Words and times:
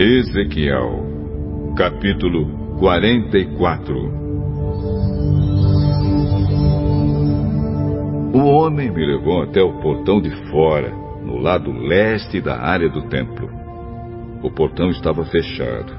Ezequiel, 0.00 1.74
capítulo 1.76 2.78
44 2.78 3.96
O 8.32 8.38
homem 8.38 8.92
me 8.92 9.04
levou 9.04 9.42
até 9.42 9.60
o 9.60 9.80
portão 9.80 10.20
de 10.20 10.30
fora, 10.52 10.92
no 11.24 11.38
lado 11.38 11.72
leste 11.72 12.40
da 12.40 12.60
área 12.60 12.88
do 12.88 13.08
templo. 13.08 13.50
O 14.40 14.48
portão 14.52 14.88
estava 14.90 15.24
fechado. 15.24 15.92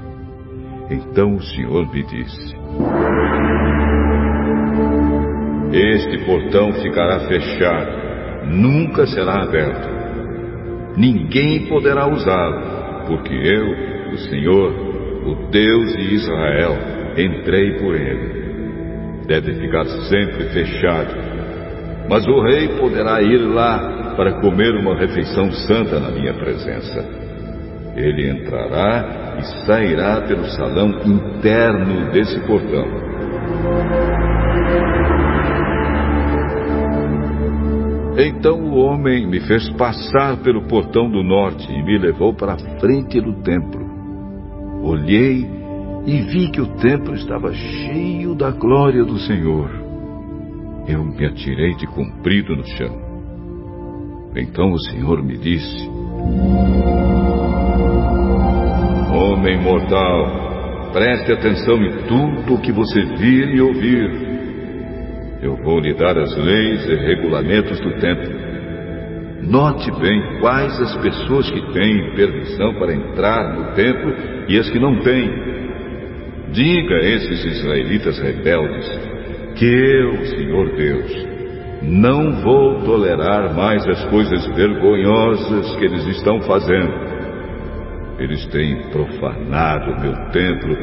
Então 0.88 1.34
o 1.34 1.42
Senhor 1.42 1.86
me 1.92 2.02
disse: 2.02 2.56
Este 5.74 6.24
portão 6.24 6.72
ficará 6.72 7.28
fechado, 7.28 8.46
nunca 8.46 9.06
será 9.06 9.42
aberto. 9.42 9.90
Ninguém 10.96 11.68
poderá 11.68 12.08
usá-lo, 12.08 13.06
porque 13.06 13.34
eu, 13.34 13.90
o 14.12 14.18
Senhor, 14.18 14.72
o 15.26 15.50
Deus 15.50 15.92
de 15.92 16.14
Israel, 16.14 16.76
entrei 17.16 17.78
por 17.78 17.94
ele. 17.94 18.40
Deve 19.26 19.54
ficar 19.54 19.84
sempre 20.08 20.44
fechado. 20.50 21.14
Mas 22.08 22.26
o 22.26 22.42
rei 22.42 22.68
poderá 22.78 23.22
ir 23.22 23.38
lá 23.38 24.14
para 24.16 24.40
comer 24.40 24.74
uma 24.74 24.96
refeição 24.96 25.50
santa 25.52 26.00
na 26.00 26.10
minha 26.10 26.34
presença. 26.34 27.04
Ele 27.96 28.30
entrará 28.30 29.36
e 29.38 29.66
sairá 29.66 30.20
pelo 30.22 30.44
salão 30.46 30.88
interno 31.04 32.10
desse 32.10 32.38
portão. 32.40 33.10
Então 38.18 38.60
o 38.60 38.76
homem 38.76 39.26
me 39.26 39.40
fez 39.40 39.70
passar 39.70 40.36
pelo 40.38 40.66
portão 40.66 41.10
do 41.10 41.22
norte 41.22 41.70
e 41.72 41.82
me 41.82 41.98
levou 41.98 42.34
para 42.34 42.54
a 42.54 42.78
frente 42.78 43.20
do 43.20 43.42
templo. 43.42 43.89
Olhei 44.82 45.46
e 46.06 46.20
vi 46.22 46.50
que 46.50 46.60
o 46.60 46.66
templo 46.78 47.14
estava 47.14 47.52
cheio 47.52 48.34
da 48.34 48.50
glória 48.50 49.04
do 49.04 49.18
Senhor. 49.18 49.70
Eu 50.88 51.04
me 51.04 51.26
atirei 51.26 51.74
de 51.74 51.86
comprido 51.86 52.56
no 52.56 52.64
chão. 52.64 53.10
Então 54.34 54.72
o 54.72 54.78
Senhor 54.84 55.22
me 55.22 55.36
disse: 55.36 55.88
Homem 59.12 59.60
mortal, 59.60 60.90
preste 60.92 61.32
atenção 61.32 61.76
em 61.82 62.06
tudo 62.06 62.54
o 62.54 62.60
que 62.60 62.72
você 62.72 63.02
vir 63.16 63.54
e 63.54 63.60
ouvir. 63.60 64.30
Eu 65.42 65.56
vou 65.56 65.80
lhe 65.80 65.94
dar 65.94 66.16
as 66.18 66.36
leis 66.36 66.86
e 66.86 66.94
regulamentos 66.94 67.78
do 67.80 67.98
templo. 67.98 68.39
Note 69.42 69.90
bem 70.00 70.38
quais 70.40 70.80
as 70.80 70.96
pessoas 70.98 71.50
que 71.50 71.72
têm 71.72 72.14
permissão 72.14 72.74
para 72.74 72.94
entrar 72.94 73.54
no 73.54 73.74
templo 73.74 74.14
e 74.48 74.58
as 74.58 74.68
que 74.70 74.78
não 74.78 75.00
têm. 75.00 75.30
Diga 76.52 76.94
a 76.96 77.04
esses 77.04 77.44
israelitas 77.44 78.18
rebeldes 78.18 78.86
que 79.56 79.64
eu, 79.64 80.24
Senhor 80.26 80.76
Deus, 80.76 81.26
não 81.82 82.42
vou 82.42 82.82
tolerar 82.82 83.54
mais 83.54 83.86
as 83.86 84.04
coisas 84.06 84.46
vergonhosas 84.54 85.76
que 85.76 85.84
eles 85.84 86.06
estão 86.06 86.40
fazendo. 86.42 86.92
Eles 88.18 88.46
têm 88.48 88.90
profanado 88.90 89.92
o 89.92 90.00
meu 90.00 90.14
templo, 90.30 90.76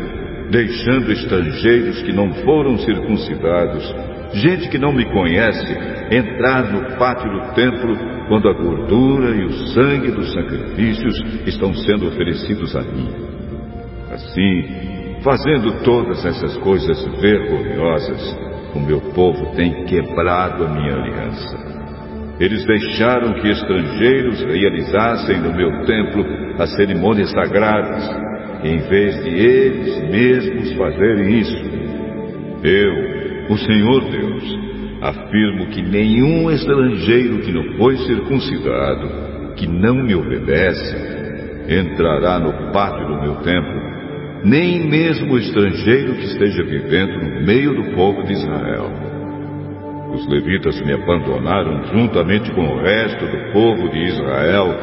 deixando 0.49 1.11
estrangeiros 1.11 2.01
que 2.01 2.13
não 2.13 2.33
foram 2.43 2.77
circuncidados, 2.79 3.95
gente 4.33 4.69
que 4.69 4.77
não 4.77 4.91
me 4.91 5.05
conhece, 5.05 5.77
entrar 6.11 6.71
no 6.71 6.97
pátio 6.97 7.29
do 7.29 7.53
templo 7.53 7.95
quando 8.27 8.49
a 8.49 8.53
gordura 8.53 9.35
e 9.35 9.45
o 9.45 9.53
sangue 9.73 10.11
dos 10.11 10.33
sacrifícios 10.33 11.23
estão 11.45 11.73
sendo 11.73 12.07
oferecidos 12.07 12.75
a 12.75 12.81
mim. 12.81 13.09
Assim, 14.11 15.21
fazendo 15.23 15.83
todas 15.83 16.25
essas 16.25 16.57
coisas 16.57 17.03
vergonhosas, 17.19 18.37
o 18.75 18.79
meu 18.79 19.01
povo 19.13 19.55
tem 19.55 19.85
quebrado 19.85 20.65
a 20.65 20.69
minha 20.69 20.93
aliança. 20.93 21.77
Eles 22.39 22.63
deixaram 22.65 23.33
que 23.33 23.49
estrangeiros 23.49 24.41
realizassem 24.43 25.39
no 25.39 25.53
meu 25.55 25.85
templo 25.85 26.23
as 26.59 26.71
cerimônias 26.75 27.31
sagradas, 27.31 28.03
em 28.63 28.77
vez 28.87 29.23
de 29.23 29.29
eles 29.29 30.09
mesmos 30.09 30.73
fazerem 30.73 31.39
isso. 31.39 31.57
Eu, 32.63 33.16
o 33.49 33.57
Senhor 33.57 34.09
Deus, 34.09 34.59
afirmo 35.01 35.67
que 35.67 35.81
nenhum 35.81 36.49
estrangeiro 36.51 37.39
que 37.39 37.51
não 37.51 37.77
foi 37.77 37.97
circuncidado, 37.97 39.53
que 39.55 39.67
não 39.67 39.95
me 40.03 40.15
obedece, 40.15 41.17
entrará 41.69 42.39
no 42.39 42.71
pátio 42.71 43.07
do 43.07 43.21
meu 43.21 43.35
templo, 43.37 43.87
nem 44.43 44.87
mesmo 44.87 45.33
o 45.33 45.37
estrangeiro 45.37 46.13
que 46.15 46.25
esteja 46.25 46.63
vivendo 46.63 47.17
no 47.19 47.45
meio 47.45 47.73
do 47.75 47.95
povo 47.95 48.23
de 48.23 48.33
Israel. 48.33 48.91
Os 50.13 50.27
levitas 50.27 50.79
me 50.81 50.93
abandonaram 50.93 51.83
juntamente 51.91 52.51
com 52.51 52.61
o 52.61 52.81
resto 52.81 53.25
do 53.25 53.51
povo 53.51 53.89
de 53.89 53.99
Israel 54.05 54.73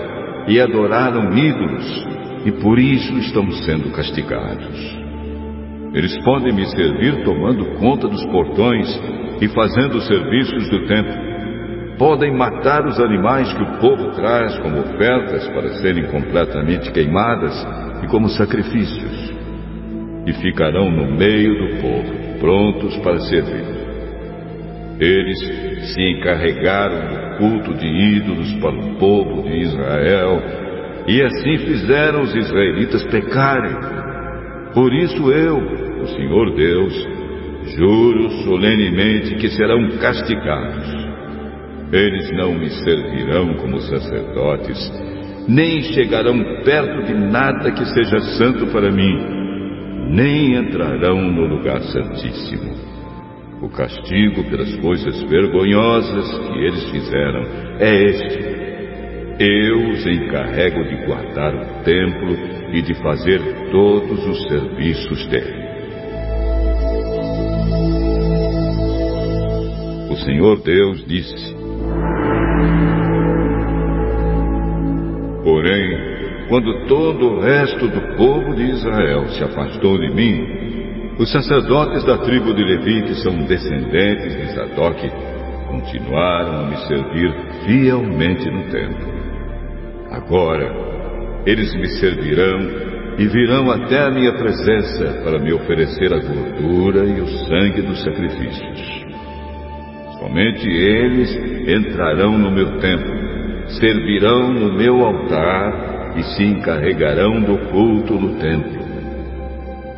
e 0.47 0.61
adoraram 0.61 1.33
ídolos, 1.37 2.07
e 2.45 2.53
por 2.53 2.79
isso 2.79 3.17
estão 3.19 3.51
sendo 3.51 3.91
castigados. 3.91 5.04
Eles 5.95 6.19
podem 6.25 6.53
me 6.53 6.67
servir 6.67 7.23
tomando 7.25 7.65
conta 7.79 8.09
dos 8.09 8.25
portões 8.27 8.89
e 9.41 9.49
fazendo 9.49 9.99
os 9.99 10.07
serviços 10.09 10.69
do 10.69 10.87
templo. 10.87 11.35
Podem 11.97 12.37
matar 12.37 12.85
os 12.85 12.99
animais 12.99 13.53
que 13.55 13.63
o 13.63 13.79
povo 13.79 14.11
traz 14.17 14.59
como 14.59 14.81
ofertas 14.81 15.47
para 15.49 15.69
serem 15.75 16.05
completamente 16.07 16.91
queimadas 16.91 17.55
e 18.03 18.09
como 18.09 18.29
sacrifícios. 18.29 19.33
E 20.27 20.33
ficarão 20.33 20.91
no 20.91 21.13
meio 21.13 21.55
do 21.55 21.81
povo, 21.81 22.39
prontos 22.41 22.97
para 22.99 23.21
servir. 23.21 23.65
Eles 24.99 25.39
se 25.93 26.03
encarregaram 26.03 26.97
do 26.97 27.39
culto 27.39 27.75
de 27.75 27.87
ídolos 27.87 28.53
para 28.55 28.75
o 28.75 28.97
povo 28.97 29.43
de 29.43 29.59
Israel 29.59 30.43
e 31.07 31.23
assim 31.23 31.59
fizeram 31.59 32.23
os 32.23 32.35
israelitas 32.35 33.05
pecarem. 33.07 34.04
Por 34.75 34.93
isso 34.93 35.31
eu, 35.31 35.57
o 36.03 36.07
Senhor 36.09 36.55
Deus, 36.55 37.15
Juro 37.67 38.31
solenemente 38.45 39.37
que 39.37 39.49
serão 39.49 39.89
castigados. 39.99 40.87
Eles 41.91 42.31
não 42.33 42.55
me 42.55 42.69
servirão 42.69 43.55
como 43.55 43.81
sacerdotes, 43.81 44.93
nem 45.49 45.81
chegarão 45.83 46.39
perto 46.63 47.07
de 47.07 47.15
nada 47.15 47.71
que 47.71 47.85
seja 47.87 48.21
santo 48.37 48.67
para 48.67 48.91
mim, 48.91 49.15
nem 50.11 50.57
entrarão 50.57 51.23
no 51.23 51.47
lugar 51.47 51.81
santíssimo. 51.85 52.75
O 53.63 53.69
castigo 53.71 54.45
pelas 54.45 54.75
coisas 54.77 55.23
vergonhosas 55.23 56.39
que 56.39 56.59
eles 56.59 56.91
fizeram 56.91 57.45
é 57.79 58.05
este. 58.05 58.54
Eu 59.39 59.91
os 59.91 60.07
encarrego 60.07 60.85
de 60.85 61.07
guardar 61.07 61.53
o 61.53 61.83
templo 61.83 62.37
e 62.73 62.81
de 62.83 62.95
fazer 63.03 63.41
todos 63.73 64.25
os 64.29 64.49
serviços 64.49 65.27
dele. 65.27 65.65
O 70.09 70.17
Senhor 70.19 70.63
Deus 70.63 71.05
disse: 71.07 71.57
Porém, 75.43 75.99
quando 76.49 76.87
todo 76.87 77.27
o 77.27 77.41
resto 77.41 77.89
do 77.89 78.17
povo 78.17 78.55
de 78.55 78.71
Israel 78.71 79.27
se 79.31 79.43
afastou 79.43 79.99
de 79.99 80.15
mim, 80.15 81.17
os 81.19 81.33
sacerdotes 81.33 82.05
da 82.05 82.19
tribo 82.19 82.55
de 82.55 82.63
Levi, 82.63 83.03
que 83.03 83.15
são 83.17 83.45
descendentes 83.47 84.37
de 84.37 84.55
Zadok, 84.55 85.11
continuaram 85.67 86.61
a 86.61 86.69
me 86.69 86.77
servir 86.87 87.35
fielmente 87.67 88.49
no 88.49 88.71
templo. 88.71 89.24
Agora, 90.15 90.73
eles 91.45 91.75
me 91.75 91.89
servirão 91.99 92.61
e 93.19 93.27
virão 93.27 93.69
até 93.71 94.05
a 94.05 94.11
minha 94.13 94.33
presença 94.33 95.23
para 95.25 95.41
me 95.41 95.53
oferecer 95.53 96.13
a 96.13 96.21
gordura 96.21 97.05
e 97.05 97.21
o 97.21 97.27
sangue 97.49 97.83
dos 97.83 98.01
sacrifícios. 98.03 99.05
Somente 100.21 100.69
eles 100.69 101.35
entrarão 101.69 102.39
no 102.39 102.51
meu 102.51 102.79
templo, 102.79 103.13
servirão 103.81 104.53
no 104.53 104.73
meu 104.73 105.05
altar 105.05 106.15
e 106.17 106.23
se 106.23 106.45
encarregarão 106.45 107.43
do 107.43 107.59
culto 107.71 108.15
no 108.15 108.39
templo. 108.39 108.85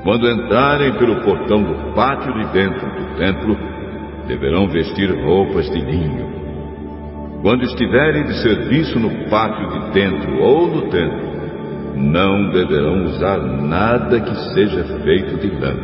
Quando 0.02 0.30
entrarem 0.30 0.94
pelo 0.94 1.20
portão 1.22 1.62
do 1.62 1.94
pátio 1.94 2.32
de 2.32 2.52
dentro 2.52 2.86
do 2.88 3.16
templo, 3.18 3.56
deverão 4.26 4.66
vestir 4.68 5.10
roupas 5.10 5.68
de 5.70 5.80
linho. 5.80 6.35
Quando 7.46 7.62
estiverem 7.62 8.24
de 8.24 8.42
serviço 8.42 8.98
no 8.98 9.30
pátio 9.30 9.68
de 9.68 9.92
dentro 9.92 10.36
ou 10.42 10.66
no 10.66 10.90
templo, 10.90 11.94
não 11.94 12.50
deverão 12.50 13.04
usar 13.04 13.38
nada 13.38 14.18
que 14.18 14.34
seja 14.52 14.82
feito 15.04 15.36
de 15.36 15.54
lã. 15.60 15.76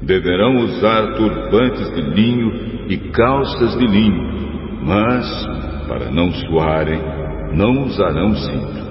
Deverão 0.00 0.56
usar 0.64 1.16
turbantes 1.16 1.94
de 1.94 2.00
linho 2.00 2.50
e 2.88 2.96
calças 3.10 3.76
de 3.76 3.86
linho, 3.88 4.80
mas, 4.86 5.46
para 5.86 6.10
não 6.10 6.32
suarem, 6.32 6.98
não 7.52 7.84
usarão 7.84 8.34
cinto. 8.34 8.88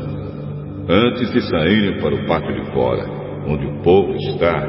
antes 0.87 1.33
de 1.33 1.41
saírem 1.41 1.99
para 1.99 2.13
o 2.13 2.27
pátio 2.27 2.53
de 2.53 2.71
fora, 2.71 3.03
onde 3.47 3.65
o 3.65 3.81
povo 3.81 4.13
está, 4.13 4.59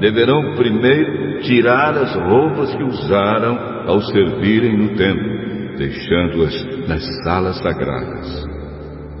deverão 0.00 0.56
primeiro 0.56 1.42
tirar 1.42 1.96
as 1.96 2.12
roupas 2.16 2.74
que 2.74 2.82
usaram 2.82 3.56
ao 3.86 4.00
servirem 4.00 4.76
no 4.76 4.96
templo, 4.96 5.37
deixando-as 5.78 6.88
nas 6.88 7.02
salas 7.22 7.58
sagradas. 7.58 8.46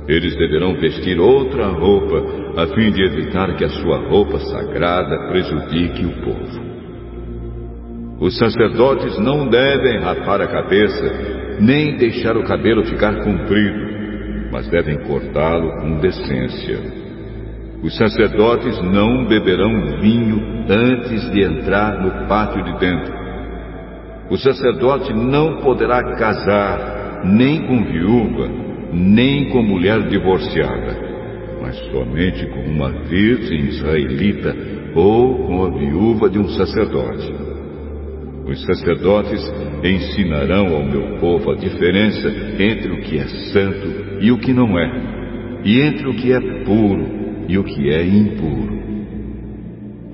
Eles 0.08 0.34
deverão 0.36 0.74
vestir 0.74 1.20
outra 1.20 1.68
roupa, 1.68 2.62
a 2.62 2.66
fim 2.74 2.90
de 2.90 3.02
evitar 3.04 3.54
que 3.56 3.64
a 3.64 3.68
sua 3.68 4.08
roupa 4.08 4.38
sagrada 4.40 5.28
prejudique 5.28 6.04
o 6.04 6.22
povo. 6.22 6.68
Os 8.20 8.36
sacerdotes 8.36 9.18
não 9.18 9.48
devem 9.48 10.00
rapar 10.00 10.40
a 10.40 10.48
cabeça, 10.48 11.58
nem 11.60 11.96
deixar 11.96 12.36
o 12.36 12.44
cabelo 12.44 12.84
ficar 12.84 13.22
comprido, 13.22 13.88
mas 14.50 14.68
devem 14.68 14.98
cortá-lo 15.06 15.80
com 15.80 16.00
decência. 16.00 16.80
Os 17.82 17.96
sacerdotes 17.96 18.82
não 18.82 19.26
beberão 19.26 20.00
vinho 20.00 20.64
antes 20.68 21.30
de 21.30 21.42
entrar 21.42 22.02
no 22.02 22.26
pátio 22.26 22.64
de 22.64 22.78
dentro. 22.80 23.27
O 24.30 24.36
sacerdote 24.36 25.12
não 25.12 25.58
poderá 25.58 26.02
casar 26.16 27.22
nem 27.24 27.66
com 27.66 27.82
viúva, 27.84 28.48
nem 28.92 29.48
com 29.50 29.62
mulher 29.62 30.02
divorciada, 30.08 30.96
mas 31.62 31.76
somente 31.90 32.46
com 32.46 32.60
uma 32.60 32.90
virgem 33.04 33.66
israelita 33.68 34.54
ou 34.94 35.46
com 35.46 35.64
a 35.64 35.70
viúva 35.70 36.28
de 36.28 36.38
um 36.38 36.48
sacerdote. 36.48 37.32
Os 38.46 38.62
sacerdotes 38.64 39.42
ensinarão 39.84 40.74
ao 40.74 40.84
meu 40.84 41.18
povo 41.18 41.50
a 41.50 41.54
diferença 41.54 42.28
entre 42.58 42.92
o 42.92 43.00
que 43.02 43.18
é 43.18 43.26
santo 43.52 44.20
e 44.20 44.32
o 44.32 44.38
que 44.38 44.52
não 44.52 44.78
é, 44.78 45.60
e 45.64 45.80
entre 45.80 46.08
o 46.08 46.14
que 46.14 46.32
é 46.32 46.40
puro 46.64 47.06
e 47.48 47.58
o 47.58 47.64
que 47.64 47.90
é 47.90 48.06
impuro. 48.06 48.78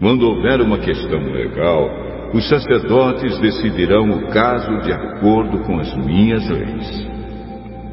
Quando 0.01 0.23
houver 0.23 0.61
uma 0.61 0.79
questão 0.79 1.21
legal, 1.33 2.05
os 2.35 2.49
sacerdotes 2.49 3.39
decidirão 3.39 4.11
o 4.11 4.27
caso 4.31 4.81
de 4.81 4.93
acordo 4.93 5.61
com 5.61 5.79
as 5.79 5.95
minhas 6.05 6.47
leis. 6.51 7.09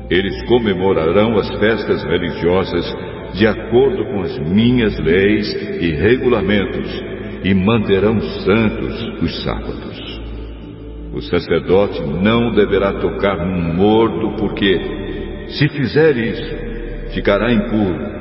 Eles 0.09 0.43
comemorarão 0.47 1.37
as 1.37 1.47
festas 1.59 2.03
religiosas 2.03 2.91
de 3.35 3.45
acordo 3.45 4.03
com 4.05 4.21
as 4.21 4.39
minhas 4.39 4.97
leis 4.99 5.47
e 5.79 5.91
regulamentos 5.91 7.03
e 7.43 7.53
manterão 7.53 8.19
santos 8.19 9.21
os 9.21 9.43
sábados. 9.43 10.21
O 11.13 11.21
sacerdote 11.21 12.01
não 12.01 12.51
deverá 12.51 12.93
tocar 12.93 13.45
num 13.45 13.75
morto, 13.75 14.37
porque, 14.39 15.45
se 15.49 15.69
fizer 15.69 16.17
isso, 16.17 17.13
ficará 17.13 17.53
impuro. 17.53 18.11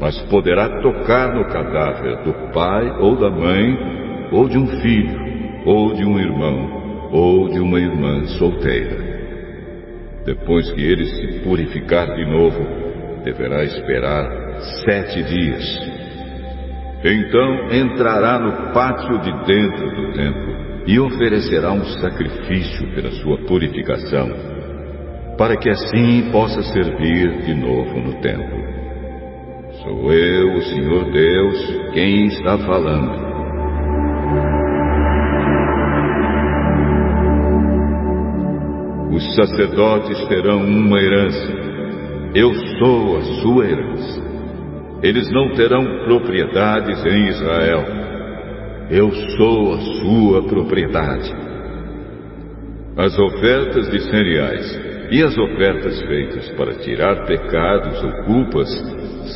Mas 0.00 0.16
poderá 0.30 0.80
tocar 0.80 1.34
no 1.34 1.44
cadáver 1.46 2.22
do 2.22 2.52
pai 2.52 2.88
ou 3.00 3.16
da 3.16 3.30
mãe, 3.30 4.03
ou 4.34 4.48
de 4.48 4.58
um 4.58 4.66
filho, 4.66 5.16
ou 5.64 5.94
de 5.94 6.04
um 6.04 6.18
irmão, 6.18 7.08
ou 7.12 7.48
de 7.48 7.60
uma 7.60 7.78
irmã 7.78 8.26
solteira. 8.36 9.14
Depois 10.26 10.72
que 10.72 10.80
ele 10.80 11.04
se 11.04 11.40
purificar 11.44 12.16
de 12.16 12.24
novo, 12.24 12.66
deverá 13.22 13.62
esperar 13.62 14.28
sete 14.84 15.22
dias. 15.22 15.94
Então 17.04 17.72
entrará 17.72 18.40
no 18.40 18.72
pátio 18.72 19.18
de 19.20 19.46
dentro 19.46 19.94
do 19.94 20.12
templo 20.14 20.54
e 20.86 20.98
oferecerá 20.98 21.70
um 21.72 21.84
sacrifício 21.84 22.92
pela 22.92 23.12
sua 23.12 23.38
purificação, 23.46 24.30
para 25.38 25.56
que 25.56 25.70
assim 25.70 26.30
possa 26.32 26.60
servir 26.62 27.42
de 27.42 27.54
novo 27.54 28.00
no 28.00 28.14
templo. 28.14 28.64
Sou 29.82 30.12
eu, 30.12 30.54
o 30.54 30.62
Senhor 30.62 31.12
Deus, 31.12 31.92
quem 31.92 32.26
está 32.26 32.58
falando. 32.58 33.33
Os 39.14 39.34
sacerdotes 39.36 40.22
terão 40.26 40.58
uma 40.58 41.00
herança. 41.00 41.52
Eu 42.34 42.52
sou 42.78 43.16
a 43.16 43.22
sua 43.42 43.66
herança. 43.66 44.22
Eles 45.02 45.30
não 45.30 45.50
terão 45.54 46.04
propriedades 46.04 47.04
em 47.06 47.28
Israel 47.28 48.04
eu 48.90 49.10
sou 49.36 49.72
a 49.72 49.80
sua 49.80 50.42
propriedade. 50.42 51.34
As 52.96 53.18
ofertas 53.18 53.90
de 53.90 54.00
cereais 54.10 54.80
e 55.10 55.22
as 55.22 55.36
ofertas 55.36 56.00
feitas 56.02 56.48
para 56.50 56.74
tirar 56.74 57.24
pecados 57.24 58.02
ou 58.02 58.12
culpas 58.24 58.68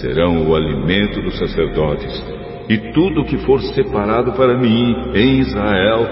serão 0.00 0.46
o 0.46 0.54
alimento 0.54 1.20
dos 1.22 1.38
sacerdotes, 1.38 2.22
e 2.68 2.92
tudo 2.92 3.24
que 3.24 3.38
for 3.38 3.60
separado 3.60 4.32
para 4.32 4.56
mim 4.56 4.94
em 5.14 5.40
Israel 5.40 6.06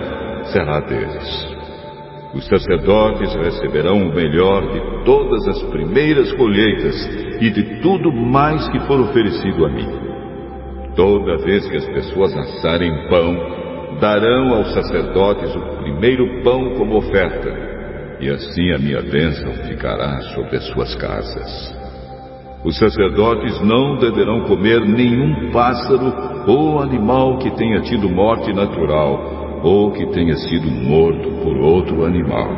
será 0.47 0.81
deles. 0.81 1.56
Os 2.35 2.47
sacerdotes 2.47 3.35
receberão 3.35 4.09
o 4.09 4.15
melhor 4.15 4.73
de 4.73 5.05
todas 5.05 5.47
as 5.49 5.63
primeiras 5.65 6.33
colheitas 6.35 6.95
e 7.41 7.51
de 7.51 7.81
tudo 7.81 8.13
mais 8.13 8.69
que 8.69 8.81
for 8.81 9.01
oferecido 9.01 9.65
a 9.65 9.69
mim. 9.69 9.89
Toda 10.95 11.39
vez 11.39 11.67
que 11.69 11.77
as 11.77 11.87
pessoas 11.87 12.37
assarem 12.37 13.09
pão, 13.09 13.37
darão 14.01 14.55
aos 14.55 14.73
sacerdotes 14.73 15.55
o 15.55 15.61
primeiro 15.83 16.43
pão 16.43 16.75
como 16.75 16.97
oferta, 16.97 18.19
e 18.21 18.29
assim 18.31 18.73
a 18.73 18.79
minha 18.79 19.03
bênção 19.03 19.53
ficará 19.69 20.21
sobre 20.35 20.57
as 20.57 20.65
suas 20.69 20.95
casas. 20.97 21.77
Os 22.65 22.77
sacerdotes 22.79 23.61
não 23.61 23.97
deverão 23.97 24.45
comer 24.45 24.81
nenhum 24.81 25.53
pássaro 25.53 26.13
ou 26.47 26.81
animal 26.81 27.39
que 27.39 27.51
tenha 27.53 27.81
tido 27.83 28.09
morte 28.09 28.53
natural 28.53 29.36
ou 29.63 29.93
que 29.93 30.07
tenha 30.07 30.37
sido 30.37 30.71
morto 30.71 31.31
por 31.43 31.57
outro 31.57 32.05
animal. 32.05 32.55